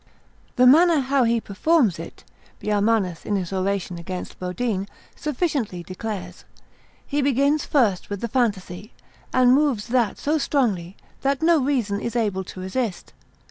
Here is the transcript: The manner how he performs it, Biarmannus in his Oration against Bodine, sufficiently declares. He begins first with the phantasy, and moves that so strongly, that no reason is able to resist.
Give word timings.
The 0.55 0.65
manner 0.65 0.99
how 0.99 1.25
he 1.25 1.39
performs 1.39 1.99
it, 1.99 2.23
Biarmannus 2.59 3.23
in 3.23 3.35
his 3.35 3.53
Oration 3.53 3.99
against 3.99 4.39
Bodine, 4.39 4.87
sufficiently 5.15 5.83
declares. 5.83 6.43
He 7.05 7.21
begins 7.21 7.65
first 7.65 8.09
with 8.09 8.19
the 8.19 8.27
phantasy, 8.27 8.93
and 9.31 9.53
moves 9.53 9.89
that 9.89 10.17
so 10.17 10.39
strongly, 10.39 10.97
that 11.21 11.43
no 11.43 11.61
reason 11.63 11.99
is 11.99 12.15
able 12.15 12.43
to 12.45 12.59
resist. 12.61 13.13